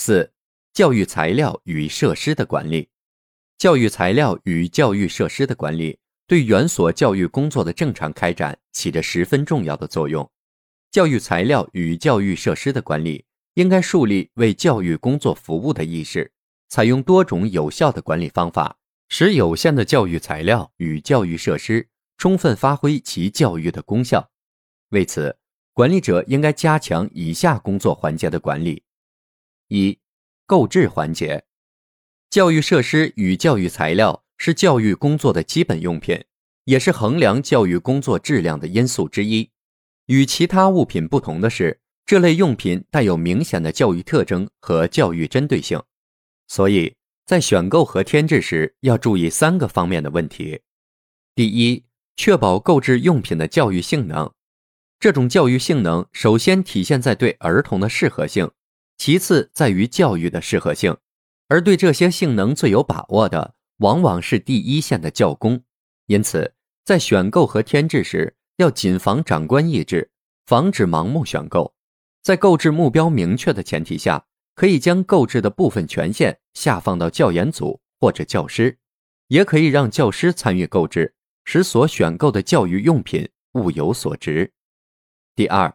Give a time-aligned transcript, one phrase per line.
[0.00, 0.32] 四、
[0.72, 2.88] 教育材料与设施的管理。
[3.58, 10.28] 教育材料与教育设施的管理，对园所教育工作的正常开展起着十分重要的作用。
[10.90, 16.32] 教育材料与教育设施的管理，应该树立为教育工作服务的意识，
[16.70, 18.78] 采用多种有效的管理方法，
[19.10, 24.30] 使有限的教育材料与教育设施充分发挥其教育的功效。
[24.88, 25.36] 为此，
[25.74, 28.82] 管理者应该加强以下工作环节的管理：
[29.70, 29.98] 一、
[30.46, 31.44] 购置环节。
[32.28, 36.24] 教育设施与教育材料是教育工作的基本用品，
[36.64, 39.50] 也是衡量教育工作质量的因素之一。
[40.06, 45.80] 与其他物品不同的是，这类用品带有明显的教育特征和教育针对性，
[46.48, 50.62] 所以在选购和添置时要注意三个方面的问题：
[51.36, 51.84] 第一，
[52.16, 54.32] 确保购置用品的教育性能。
[54.98, 58.50] 这种教育性能首先体现在对儿童的适合性，
[59.00, 60.94] 其次在于教育的适合性，
[61.48, 65.62] 而对这些性能最有把握的，往往是第一线的教工。
[66.04, 66.52] 因此，
[66.84, 70.10] 在选购和添置时，要谨防长官意志，
[70.44, 71.74] 防止盲目选购。
[72.22, 78.76] 在购置目标明确的前提下，可以将购置的部分权限下放到教研组或者教师，
[79.28, 81.14] 也可以让教师参与购置，
[81.46, 84.52] 使所选购的教育用品物有所值。
[85.34, 85.74] 第二，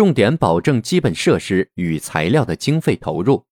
[0.00, 3.44] 重点保证基本设施与材料的经费投入。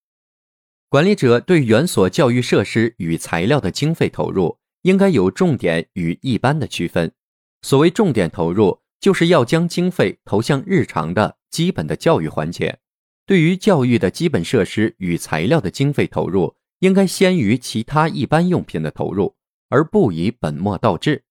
[0.89, 7.13] 管理者对园所教育设施与材料的经费投入，应该有重点与一般的区分。
[7.61, 12.79] 所谓重点投入，就是要将经费投向日常的基本的教育环节。
[13.27, 19.37] 对于教育的基本设施与材料的经费投入，应该先于其他一般用品的投入，
[19.69, 21.25] 而不以本末倒置。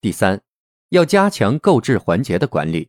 [0.00, 0.40] 第三，
[0.88, 2.88] 要加强购置环节的管理。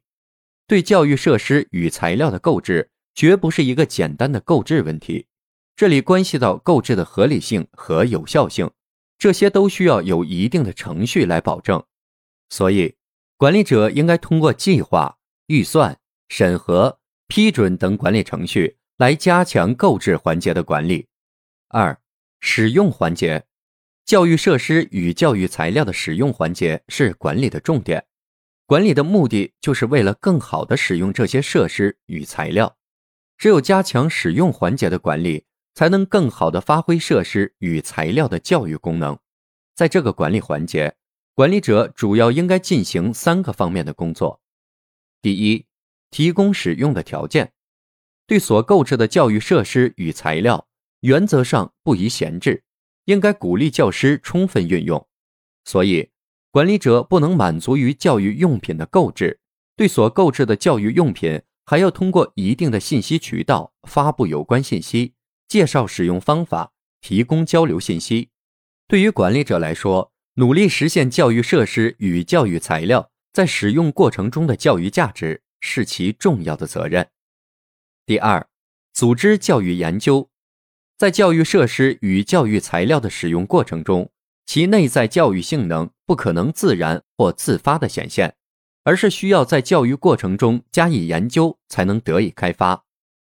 [0.67, 5.27] 对教育设施与材料的购置，绝不是一个简单的购置问题，
[5.75, 8.71] 这里关系到购置的合理性和有效性，
[9.17, 11.83] 这些都需要有一定的程序来保证。
[12.49, 12.95] 所以，
[13.37, 15.17] 管理者应该通过计划、
[15.47, 15.97] 预算、
[16.29, 21.07] 审核、批准等管理程序来加强购置环节的管理。
[21.69, 21.99] 二、
[22.39, 23.45] 使用环节，
[24.05, 28.05] 教育设施与教育材料的使用环节是管理的重点。
[28.67, 32.77] 管理的目的就是为了更好地使用这些设施与材料。
[33.37, 35.45] 只有加强使用环节的管理，
[35.75, 39.19] 才能更好地发挥设施与材料的教育功能。
[39.75, 40.95] 在这个管理环节，
[41.35, 44.41] 管理者主要应该进行三个方面的工作：
[45.21, 45.67] 第一，
[46.09, 47.53] 提供使用的条件，
[48.25, 50.67] 对所购置的教育设施与材料，
[51.01, 52.63] 原则上不宜闲置，
[53.03, 55.07] 应该鼓励教师充分运用。
[55.65, 56.09] 所以。
[56.55, 59.41] 管理者不能满足于教育用品的购置，
[59.75, 65.15] 对所购置的教育用品还要通过一定的信息渠道发布有关信息，
[65.49, 66.71] 介绍使用方法，
[67.01, 68.29] 提供交流信息。
[68.87, 77.09] 对于管理者来说，努力实现教育设施与教育材料在使用过程中的教育价值是其重要的责任。
[78.05, 78.47] 第二，
[78.93, 80.29] 组织教育研究，
[80.97, 84.09] 在教育设施与教育材料的使用过程中。
[84.47, 88.35] 其内在教育性能不可能自然或自发的显现，
[88.83, 92.85] 而是需要在教育过程中加以研究才能得以开发。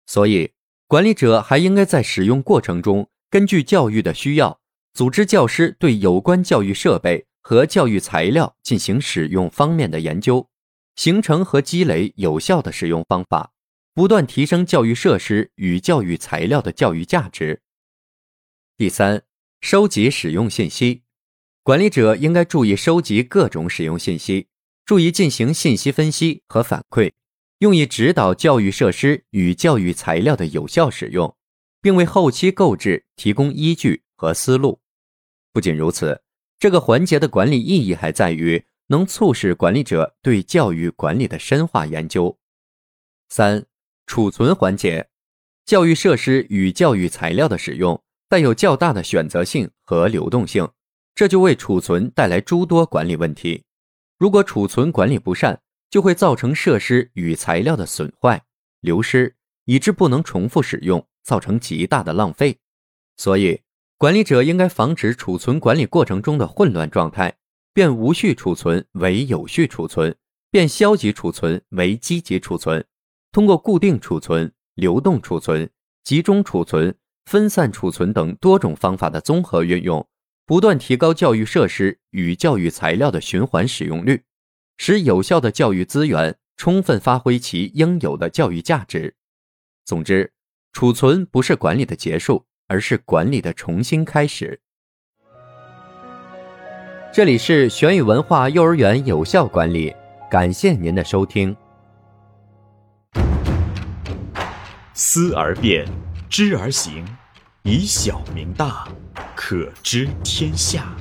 [0.06, 0.53] 所以，
[0.86, 4.60] 管理者还应该在使用过程中，根据教育的需要，
[4.94, 10.48] 组织教师对有关教育设备和教育材料进行使用方面的研究，
[10.97, 13.53] 形成和积累有效的使用方法，
[13.94, 17.62] 不断提升教育设施与教育材料的教育价值。
[18.77, 19.22] 第三。
[19.62, 21.03] 收集使用信息，
[21.62, 24.48] 管理者应该注意收集各种使用信息，
[24.86, 27.12] 注意进行信息分析和反馈，
[27.59, 31.36] 用以指导教育设施与教育材料的有效使用，
[31.83, 34.80] 并为后期购置提供依据和思路。
[35.53, 36.22] 不仅如此，
[36.59, 42.39] 这个环节的管理意义还在于能促使管理者对教育管理的深化研究。
[43.28, 43.66] 三、
[44.07, 45.10] 储存环节，
[45.66, 48.03] 教育设施与教育材料的使用。
[48.30, 50.68] 带有较大的选择性和流动性，
[51.15, 53.65] 这就为储存带来诸多管理问题。
[54.18, 55.60] 如果储存管理不善，
[55.91, 58.45] 就会造成设施与材料的损坏、
[58.80, 62.59] 流失，以致不能重复使用，造成极大的浪费。
[63.16, 63.60] 所以，
[63.98, 67.36] 管理者应该防止储存管理过程中的混乱状态，
[67.74, 70.16] 变无序储存为有序储存，
[70.51, 72.84] 变消极储存为积极储存。
[73.33, 75.68] 通过固定储存、流动储存、
[76.03, 76.97] 集中储存、
[77.27, 80.09] 分散储存等多种方法的综合运用，
[80.50, 84.24] 不断提高教育设施与教育材料的循环使用率，
[84.78, 89.14] 使有效的教育资源充分发挥其应有的教育价值。
[89.84, 90.32] 总之，
[90.72, 94.60] 储存不是管理的结束，而是管理的重新开始。
[97.12, 99.94] 这里是玄宇文化幼儿园有效管理，
[100.28, 101.56] 感谢您的收听。
[104.94, 105.86] 思而变，
[106.28, 107.06] 知而行，
[107.62, 108.89] 以小明大，
[109.36, 110.95] 可知天下。